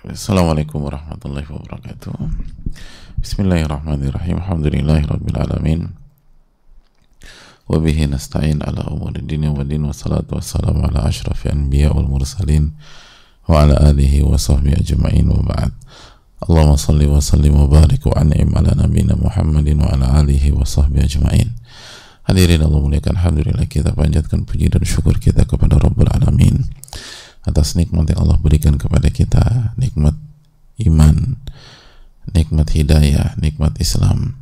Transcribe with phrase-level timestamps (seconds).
[0.00, 2.16] Assalamualaikum warahmatullahi wabarakatuh.
[3.20, 4.40] Bismillahirrahmanirrahim.
[4.40, 5.92] Alhamdulillahirrabbilalamin
[7.68, 12.72] Wabihi nasta'in ala umuri dini wa din wa salatu wassalamu ala ashrafi anbiya wal mursalin
[13.44, 15.76] wa ala alihi wa sahbihi ajma'in wa ba'd.
[16.48, 20.64] Allahumma salli wa sallim wa barik wa an'im ala nabina Muhammadin wa ala alihi wa
[20.64, 21.52] sahbihi ajma'in.
[22.24, 26.72] Hadirin Allah muliakan Alhamdulillah kita panjatkan puji dan syukur kita kepada Rabbul Alamin
[27.46, 30.16] atas nikmat yang Allah berikan kepada kita nikmat
[30.84, 31.40] iman
[32.30, 34.40] nikmat hidayah nikmat Islam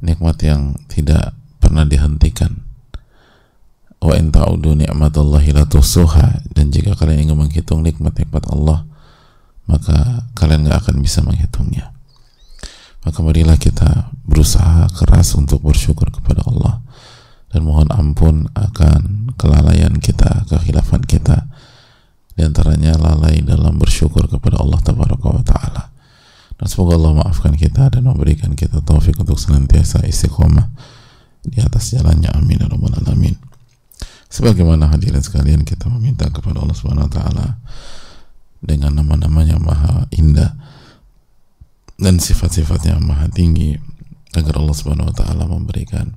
[0.00, 2.64] nikmat yang tidak pernah dihentikan.
[4.00, 6.48] Wa in ta'udu ni'matallahi la tuhsuha.
[6.56, 8.88] Dan jika kalian ingin menghitung nikmat-nikmat Allah
[9.70, 11.94] maka kalian gak akan bisa menghitungnya.
[13.06, 16.82] Maka marilah kita berusaha keras untuk bersyukur kepada Allah.
[17.54, 21.46] Dan mohon ampun akan kelalaian kita, kehilafan kita
[22.40, 25.92] di antaranya lalai dalam bersyukur kepada Allah Tabaraka taala.
[26.56, 30.72] Dan semoga Allah maafkan kita dan memberikan kita taufik untuk senantiasa istiqomah
[31.44, 33.36] di atas jalannya amin ya rabbal alamin.
[34.32, 37.46] Sebagaimana hadirin sekalian kita meminta kepada Allah Subhanahu wa taala
[38.64, 40.56] dengan nama-namanya maha indah
[42.00, 43.76] dan sifat-sifatnya maha tinggi
[44.32, 46.16] agar Allah Subhanahu wa taala memberikan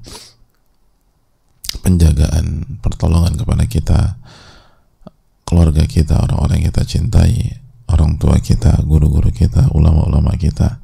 [1.84, 4.00] penjagaan, pertolongan kepada kita
[5.44, 7.60] keluarga kita, orang-orang yang kita cintai,
[7.92, 10.82] orang tua kita, guru-guru kita, ulama-ulama kita,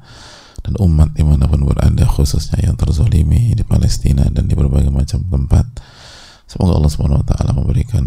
[0.60, 5.24] dan umat di mana pun berada, khususnya yang terzolimi di Palestina dan di berbagai macam
[5.24, 5.66] tempat.
[6.44, 8.04] Semoga Allah SWT memberikan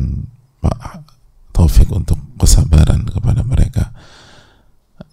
[1.53, 3.95] taufik untuk kesabaran kepada mereka.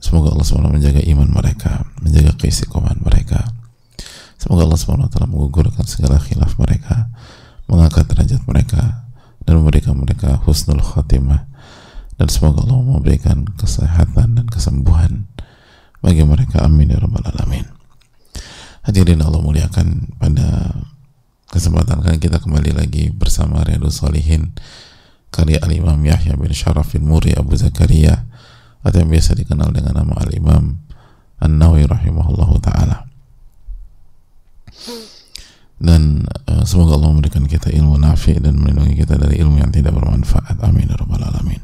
[0.01, 3.45] Semoga Allah SWT menjaga iman mereka, menjaga keistiqomahan mereka.
[4.41, 7.13] Semoga Allah SWT menggugurkan segala khilaf mereka,
[7.69, 9.10] mengangkat derajat mereka,
[9.45, 11.49] dan memberikan mereka husnul khatimah.
[12.21, 15.25] Dan semoga Allah memberikan kesehatan dan kesembuhan
[16.05, 16.61] bagi mereka.
[16.65, 17.65] Amin ya rabbal alamin.
[18.85, 20.77] Hadirin Allah muliakan pada
[21.51, 24.55] kesempatan kali kita kembali lagi bersama Riyadus Salihin
[25.35, 28.25] karya Al-Imam Yahya bin Syarafil Muri Abu Zakaria
[28.81, 30.79] atau yang biasa dikenal dengan nama Al-Imam
[31.43, 33.10] An-Nawi rahimahullahu ta'ala
[35.81, 39.97] dan uh, semoga Allah memberikan kita ilmu nafi dan melindungi kita dari ilmu yang tidak
[39.97, 40.61] bermanfaat.
[40.61, 41.57] Amin ya rabbal alamin.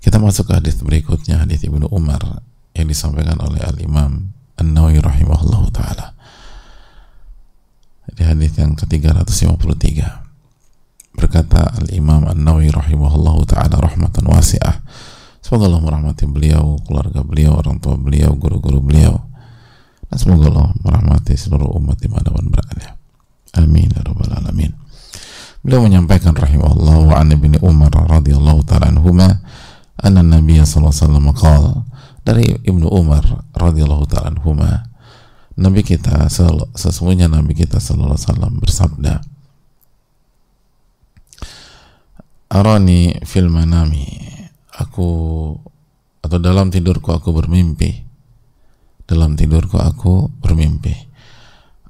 [0.00, 2.40] Kita masuk ke hadis berikutnya hadis Ibnu Umar
[2.72, 6.16] yang disampaikan oleh Al Imam An Nawawi rahimahullah taala.
[8.16, 14.80] Di hadis yang ke-353 berkata Al Imam An Nawawi rahimahullah taala rahmatan wasi'ah.
[15.44, 19.25] Semoga Allah merahmati beliau keluarga beliau orang tua beliau guru-guru beliau
[20.06, 22.94] dan semoga Allah merahmati seluruh umat di mana pun berada.
[23.58, 24.70] Amin ya rabbal alamin.
[25.66, 29.42] Beliau menyampaikan rahimahullah wa an ibni Umar radhiyallahu taala anhuma
[29.98, 31.74] anna Nabi sallallahu alaihi wasallam qala
[32.22, 33.24] dari Ibnu Umar
[33.56, 34.86] radhiyallahu taala anhuma
[35.56, 36.28] Nabi kita
[36.76, 39.14] sesungguhnya Nabi kita sallallahu alaihi wasallam bersabda
[42.46, 44.06] Arani fil manami
[44.70, 45.10] aku
[46.22, 48.05] atau dalam tidurku aku bermimpi
[49.06, 51.06] dalam tidurku aku bermimpi.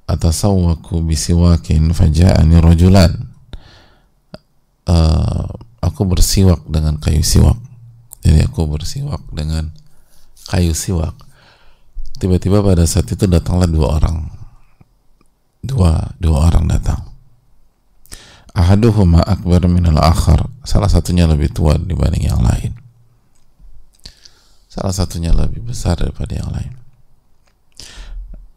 [0.06, 3.10] Atasawwaku bisiwakin faja'ani rajulan
[4.86, 5.50] uh,
[5.82, 7.58] aku bersiwak dengan kayu siwak.
[8.22, 9.74] Jadi aku bersiwak dengan
[10.46, 11.16] kayu siwak.
[12.22, 14.30] Tiba-tiba pada saat itu datanglah dua orang.
[15.66, 17.02] Dua dua orang datang.
[18.54, 20.46] Ahaduhuma akbar minal akhar.
[20.62, 22.78] Salah satunya lebih tua dibanding yang lain.
[24.70, 26.85] Salah satunya lebih besar daripada yang lain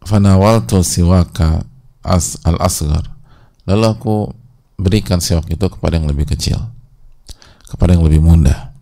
[0.09, 1.62] fanawaltu siwaka
[2.02, 3.06] as al asgar.
[3.70, 4.16] Lalu aku
[4.81, 6.58] berikan siwak itu kepada yang lebih kecil.
[7.70, 8.74] Kepada yang lebih muda.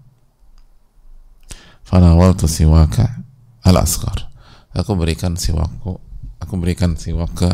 [1.84, 3.20] Fanawaltu siwaka
[3.68, 4.32] al asgar.
[4.72, 6.00] Aku berikan siwakku
[6.38, 7.50] aku berikan siwak ke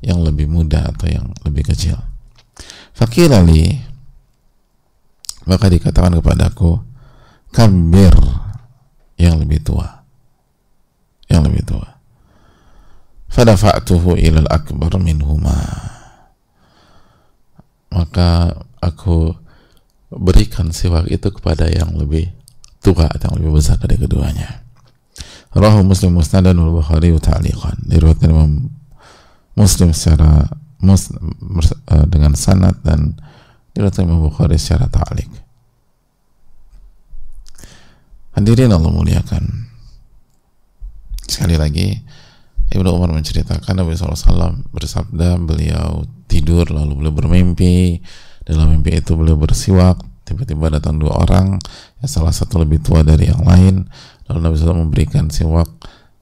[0.00, 1.98] yang lebih muda atau yang lebih kecil.
[2.96, 3.76] Fakirali
[5.44, 6.80] maka dikatakan kepadaku
[7.52, 8.14] kabir
[9.20, 10.06] yang lebih tua.
[11.26, 11.95] Yang lebih tua
[13.36, 15.60] fadafa'tuhu ilal akbar minhuma.
[17.92, 19.36] Maka aku
[20.08, 22.32] berikan siwak itu kepada yang lebih
[22.80, 24.64] tua atau yang lebih besar dari keduanya.
[25.52, 27.88] Rahu Muslim Musnadan wal Bukhari ta'liqan.
[27.88, 28.72] Diriwayatkan Imam
[29.56, 30.48] Muslim secara
[30.80, 33.16] mus, uh, dengan sanad dan
[33.72, 35.28] diriwayatkan Imam Bukhari secara ta'liq.
[38.36, 39.44] Hadirin Allah muliakan.
[41.24, 41.96] Sekali lagi
[42.66, 48.02] Ibnu Umar menceritakan Nabi SAW bersabda beliau tidur lalu beliau bermimpi.
[48.46, 49.98] Dalam mimpi itu beliau bersiwak.
[50.26, 51.58] Tiba-tiba datang dua orang
[52.02, 53.86] yang salah satu lebih tua dari yang lain.
[54.26, 55.66] Lalu Nabi SAW memberikan siwak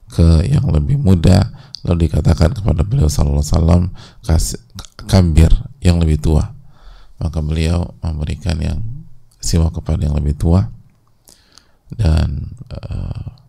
[0.09, 1.53] ke yang lebih muda.
[1.85, 3.93] Lalu dikatakan kepada beliau Wasallam
[5.05, 6.53] kabir yang lebih tua.
[7.21, 8.81] Maka beliau memberikan yang
[9.41, 10.65] siwak kepada yang lebih tua.
[11.93, 13.44] Dan uh,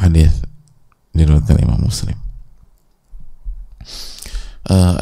[0.00, 0.44] hadis
[1.16, 2.16] diriwayatkan Imam Muslim.
[4.66, 4.98] Uh,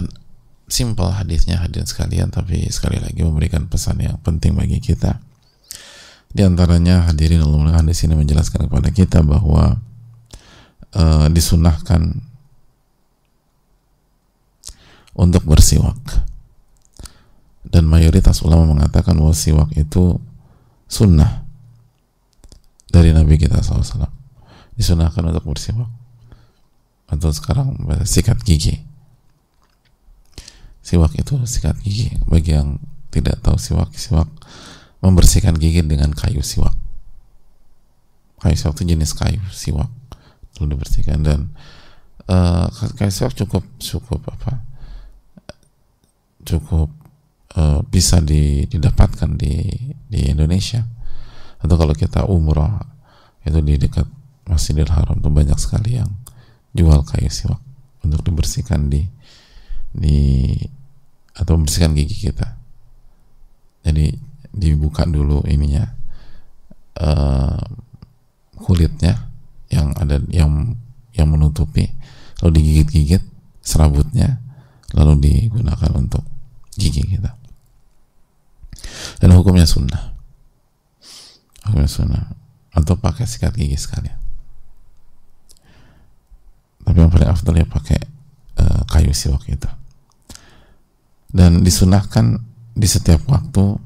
[0.69, 5.19] simpel hadisnya hadirin sekalian tapi sekali lagi memberikan pesan yang penting bagi kita.
[6.35, 9.79] Di antaranya hadirin Allah hadis ini menjelaskan kepada kita bahwa
[10.94, 12.23] uh, disunahkan
[15.14, 15.99] untuk bersiwak.
[17.64, 20.20] Dan mayoritas ulama mengatakan bahwa siwak itu
[20.87, 21.43] sunnah
[22.93, 24.23] dari Nabi kita SAW
[24.74, 25.90] disunahkan untuk bersiwak
[27.08, 28.80] atau sekarang sikat gigi.
[30.84, 32.12] Siwak itu sikat gigi.
[32.28, 32.76] Bagi yang
[33.08, 34.28] tidak tahu siwak siwak
[35.00, 36.74] membersihkan gigi dengan kayu siwak.
[38.42, 39.88] Kayu siwak itu jenis kayu siwak.
[40.58, 41.40] Lalu dibersihkan dan
[42.28, 42.68] uh,
[42.98, 44.60] kayu siwak cukup cukup apa?
[46.44, 46.92] Cukup
[47.56, 49.70] uh, bisa di, didapatkan di
[50.10, 50.84] di Indonesia.
[51.64, 52.76] Atau kalau kita umroh
[53.44, 54.04] itu di dekat
[54.44, 56.11] Masjidil Haram itu banyak sekali yang
[56.76, 57.61] jual kayu siwak
[58.05, 59.08] untuk dibersihkan di
[59.94, 60.52] di
[61.32, 62.61] atau membersihkan gigi kita.
[63.85, 64.12] Jadi
[64.55, 65.82] dibuka dulu ininya
[67.00, 67.58] uh,
[68.61, 69.32] kulitnya
[69.73, 70.76] yang ada yang
[71.14, 71.91] yang menutupi
[72.43, 73.23] lalu digigit-gigit
[73.64, 74.44] serabutnya
[74.93, 76.23] lalu digunakan untuk
[76.76, 77.32] gigi kita.
[79.23, 80.12] Dan hukumnya sunnah.
[81.64, 82.25] Hukumnya sunnah.
[82.75, 84.23] Atau pakai sikat gigi sekalian
[86.84, 88.00] tapi yang paling afdal ya pakai
[88.60, 89.69] uh, kayu siwak itu.
[91.34, 92.38] Dan disunahkan
[92.76, 93.81] di setiap waktu.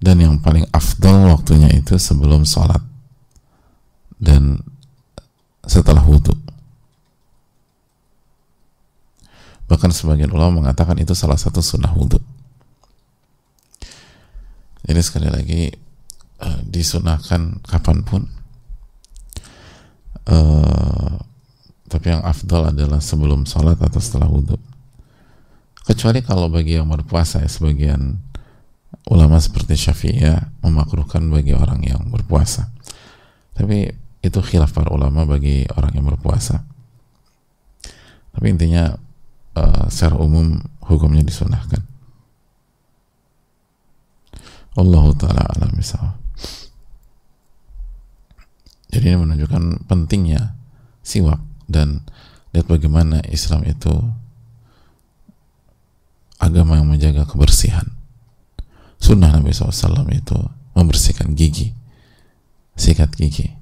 [0.00, 2.82] Dan yang paling afdol waktunya itu sebelum sholat.
[4.18, 4.60] Dan
[5.64, 6.32] setelah wudhu
[9.64, 12.20] bahkan sebagian ulama mengatakan itu salah satu sunnah wudhu
[14.84, 15.72] jadi sekali lagi
[16.44, 18.28] uh, disunahkan kapan pun
[20.28, 21.16] uh,
[21.94, 24.58] tapi yang afdol adalah sebelum sholat atau setelah wudhu.
[25.86, 28.18] Kecuali kalau bagi yang berpuasa ya sebagian
[29.06, 32.74] ulama seperti Syafi'iyah memakruhkan bagi orang yang berpuasa.
[33.54, 33.94] Tapi
[34.26, 36.66] itu khilaf para ulama bagi orang yang berpuasa.
[38.34, 38.90] Tapi intinya
[39.54, 41.78] uh, secara umum hukumnya disunahkan.
[44.74, 46.18] Allah taala alam misal
[48.94, 50.54] jadi ini menunjukkan pentingnya
[51.02, 52.04] siwak dan
[52.52, 53.92] lihat bagaimana Islam itu
[56.38, 57.94] agama yang menjaga kebersihan.
[59.00, 60.38] Sunnah Nabi SAW itu
[60.72, 61.76] membersihkan gigi
[62.74, 63.54] sikat gigi.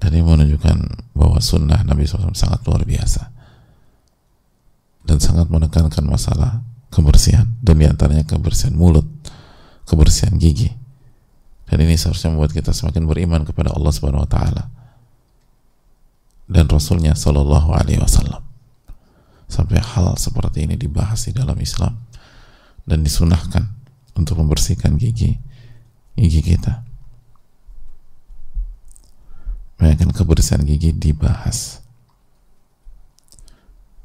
[0.00, 0.78] Dan ini menunjukkan
[1.16, 3.32] bahwa sunnah Nabi SAW sangat luar biasa
[5.04, 6.60] dan sangat menekankan masalah
[6.92, 9.08] kebersihan dan di antaranya kebersihan mulut
[9.88, 10.72] kebersihan gigi.
[11.64, 14.64] Dan ini seharusnya membuat kita semakin beriman kepada Allah Subhanahu Wa Taala
[16.44, 18.42] dan Rasulnya Shallallahu Alaihi Wasallam.
[19.48, 21.94] Sampai hal seperti ini dibahas di dalam Islam
[22.84, 23.64] dan disunahkan
[24.16, 25.36] untuk membersihkan gigi
[26.16, 26.84] gigi kita.
[29.80, 31.82] Bayangkan kebersihan gigi dibahas.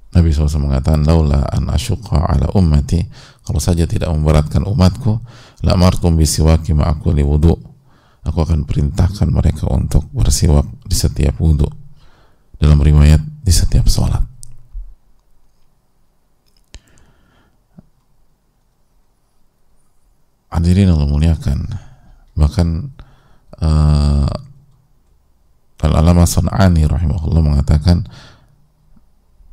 [0.09, 3.05] Nabi SAW mengatakan laula an asyuqa ala ummati.
[3.45, 5.21] Kalau saja tidak memberatkan umatku
[5.61, 7.53] la martum bisiwaki ma'akuli wudu.
[8.25, 11.78] Aku akan perintahkan mereka untuk bersiwak di setiap wudu
[12.59, 14.21] dalam riwayat di setiap sholat.
[20.49, 21.59] Hadirin Allah muliakan
[22.35, 22.91] bahkan
[23.63, 24.27] uh,
[25.79, 28.03] Al-Alama San'ani rahimahullah mengatakan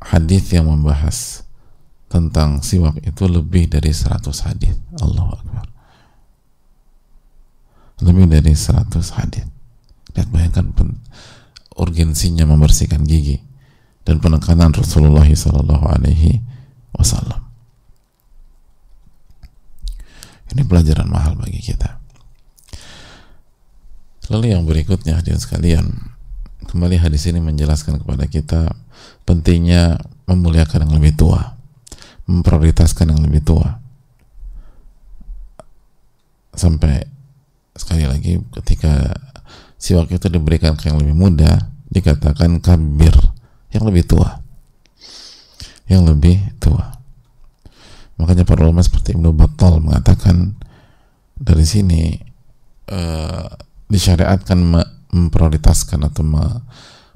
[0.03, 1.47] hadis yang membahas
[2.07, 4.75] tentang siwak itu lebih dari 100 hadis.
[4.99, 5.65] Allahu Akbar.
[8.03, 9.47] Lebih dari 100 hadis.
[10.15, 10.71] Lihat bayangkan
[11.77, 13.39] urgensinya membersihkan gigi
[14.03, 16.41] dan penekanan Rasulullah Sallallahu Alaihi
[16.97, 17.47] Wasallam
[20.57, 21.99] ini pelajaran mahal bagi kita.
[24.33, 25.85] Lalu yang berikutnya hadirin sekalian,
[26.67, 28.61] kembali hadis ini menjelaskan kepada kita
[29.23, 31.55] pentingnya memuliakan yang lebih tua,
[32.27, 33.79] memprioritaskan yang lebih tua.
[36.57, 37.05] Sampai
[37.77, 39.13] sekali lagi ketika
[39.77, 43.13] siwak itu diberikan ke yang lebih muda, dikatakan kabir
[43.71, 44.41] yang lebih tua.
[45.87, 46.93] Yang lebih tua.
[48.17, 50.57] makanya para ulama seperti Ibnu Battal mengatakan
[51.37, 52.17] dari sini
[52.89, 53.45] uh,
[53.85, 54.57] disyariatkan
[55.13, 56.25] memprioritaskan atau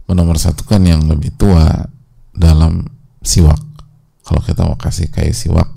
[0.06, 1.90] menomorsatukan yang lebih tua
[2.38, 2.86] dalam
[3.26, 3.60] siwak
[4.22, 5.68] kalau kita mau kasih kayak siwak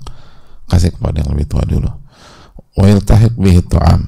[0.69, 1.89] kasih kepada yang lebih tua dulu
[2.75, 4.05] wa yaltahiq bihi tu'am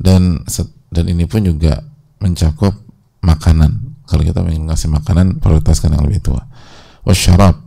[0.00, 0.44] dan
[0.96, 1.84] dan ini pun juga
[2.24, 2.72] mencakup
[3.20, 4.00] makanan.
[4.08, 6.40] Kalau kita ingin ngasih makanan prioritaskan yang lebih tua.
[7.04, 7.60] Wasyarab.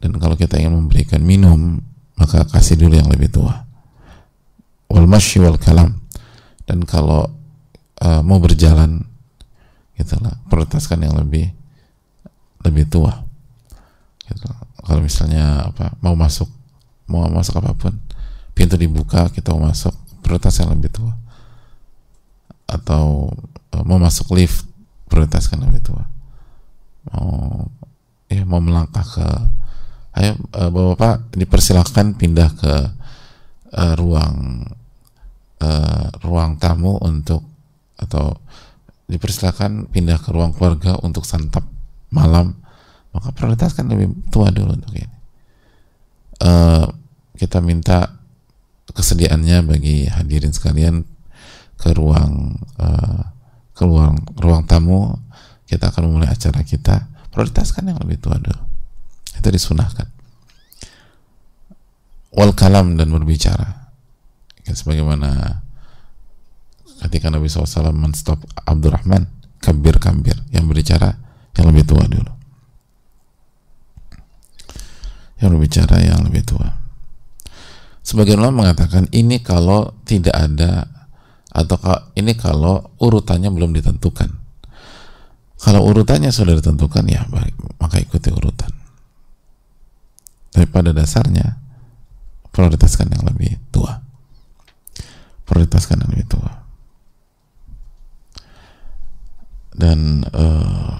[0.00, 1.76] Dan kalau kita ingin memberikan minum
[2.16, 3.68] maka kasih dulu yang lebih tua.
[4.88, 6.00] Wal masyi wal kalam.
[6.64, 7.28] Dan kalau
[8.00, 9.04] uh, mau berjalan
[10.00, 11.52] gitulah prioritaskan yang lebih
[12.64, 13.28] lebih tua.
[14.24, 14.46] Gitu.
[14.86, 16.46] kalau misalnya apa mau masuk
[17.10, 17.98] mau masuk apa pun
[18.54, 19.90] pintu dibuka kita mau masuk
[20.22, 21.19] prioritas yang lebih tua
[22.70, 23.34] atau
[23.74, 24.66] uh, mau masuk lift
[25.10, 26.06] prioritaskan lebih tua.
[27.10, 27.66] Mau
[28.30, 29.26] ya mau melangkah ke
[30.22, 32.74] ayo uh, bapak dipersilahkan pindah ke
[33.74, 34.66] uh, ruang
[35.58, 37.42] uh, ruang tamu untuk
[37.98, 38.38] atau
[39.10, 41.66] dipersilakan pindah ke ruang keluarga untuk santap
[42.14, 42.54] malam.
[43.10, 45.10] Maka prioritaskan lebih tua dulu untuk ini.
[46.38, 46.86] Uh,
[47.34, 48.06] kita minta
[48.86, 51.02] kesediaannya bagi hadirin sekalian
[51.80, 53.24] ke ruang uh,
[53.72, 55.16] ke ruang ruang tamu.
[55.64, 57.08] Kita akan memulai acara kita.
[57.30, 58.58] Prioritaskan yang lebih tua dulu.
[59.38, 60.04] Itu disunahkan.
[62.34, 63.94] Wal kalam dan berbicara.
[64.66, 65.62] Ya, sebagaimana
[67.06, 69.30] ketika Nabi SAW menstop Abdurrahman
[69.62, 69.96] kabir
[70.50, 71.16] yang berbicara
[71.56, 72.32] yang lebih tua dulu.
[75.40, 76.68] Yang berbicara yang lebih tua.
[78.04, 80.99] Sebagian ulama mengatakan ini kalau tidak ada
[81.50, 81.76] atau
[82.14, 84.30] ini kalau urutannya belum ditentukan.
[85.60, 88.70] Kalau urutannya sudah ditentukan ya baik maka ikuti urutan.
[90.50, 91.58] Tapi pada dasarnya
[92.50, 93.98] prioritaskan yang lebih tua.
[95.46, 96.50] Prioritaskan yang lebih tua.
[99.74, 100.98] Dan uh,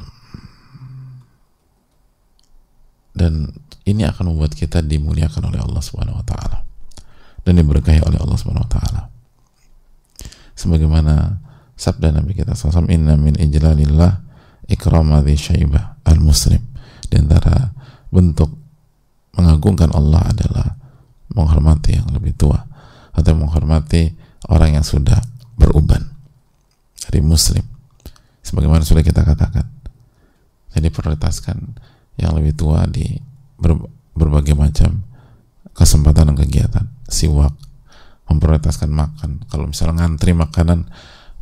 [3.14, 3.52] dan
[3.84, 6.62] ini akan membuat kita dimuliakan oleh Allah Subhanahu wa taala.
[7.42, 9.09] Dan diberkahi oleh Allah Subhanahu wa taala.
[10.60, 11.40] Sebagaimana
[11.72, 14.20] sabda Nabi kita SAW inna min ijlalillah
[14.68, 16.60] ikramati syaibah al-muslim.
[17.08, 17.72] Di antara
[18.12, 18.52] bentuk
[19.32, 20.68] mengagungkan Allah adalah
[21.32, 22.60] menghormati yang lebih tua
[23.16, 24.12] atau menghormati
[24.52, 25.16] orang yang sudah
[25.56, 26.12] beruban
[27.08, 27.64] dari muslim.
[28.44, 29.64] Sebagaimana sudah kita katakan
[30.76, 31.56] jadi prioritaskan
[32.20, 33.16] yang lebih tua di
[33.56, 33.80] ber,
[34.12, 35.08] berbagai macam
[35.72, 36.84] kesempatan dan kegiatan.
[37.08, 37.56] Siwak
[38.30, 39.42] memprioritaskan makan.
[39.50, 40.86] Kalau misalnya ngantri makanan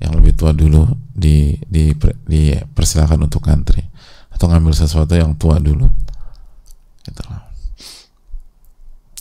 [0.01, 1.93] yang lebih tua dulu di di
[2.25, 3.85] dipersilakan untuk ngantri.
[4.33, 5.87] Atau ngambil sesuatu yang tua dulu.
[7.05, 7.23] Gitu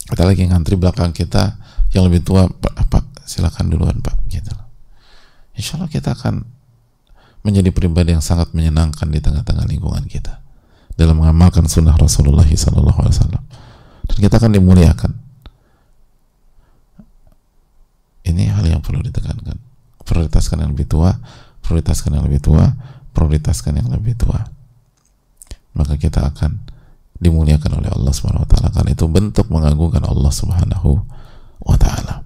[0.08, 1.60] kita lagi ngantri belakang kita
[1.92, 4.16] yang lebih tua pak, silakan duluan pak.
[4.32, 4.56] Gitu
[5.58, 6.48] insya Allah kita akan
[7.44, 10.40] menjadi pribadi yang sangat menyenangkan di tengah-tengah lingkungan kita.
[10.98, 13.14] Dalam mengamalkan sunnah Rasulullah SAW
[14.08, 15.12] dan kita akan dimuliakan
[18.28, 19.58] ini hal yang perlu ditekankan.
[20.02, 21.14] Prioritaskan yang lebih tua
[21.68, 22.64] prioritaskan yang lebih tua
[23.12, 24.40] prioritaskan yang lebih tua.
[25.76, 26.64] Maka kita akan
[27.20, 28.70] dimuliakan oleh Allah Subhanahu wa taala.
[28.72, 31.02] Karena itu bentuk mengagungkan Allah Subhanahu
[31.66, 32.24] wa taala.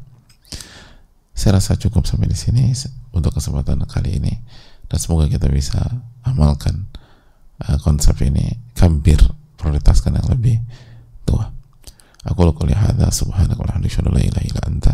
[1.33, 2.69] Saya rasa cukup sampai di sini
[3.15, 4.35] untuk kesempatan kali ini.
[4.85, 5.79] Dan semoga kita bisa
[6.27, 6.91] amalkan
[7.65, 8.59] uh, konsep ini.
[8.75, 9.19] Kabir
[9.55, 10.59] prioritaskan yang lebih
[11.23, 11.49] tua.
[12.27, 14.93] Aku lakukan lihada subhanaka wa la ilaha illa anta